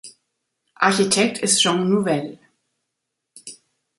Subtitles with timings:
[0.73, 2.39] Architekt ist Jean Nouvel.